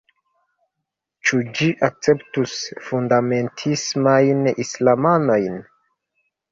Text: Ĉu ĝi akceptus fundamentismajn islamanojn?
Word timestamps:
Ĉu 1.27 1.41
ĝi 1.59 1.67
akceptus 1.89 2.57
fundamentismajn 2.89 4.43
islamanojn? 4.67 5.63